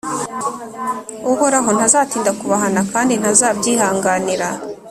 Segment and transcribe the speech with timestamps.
[1.31, 4.47] Uhoraho ntazatinda kubahana kandi ntazabihanganira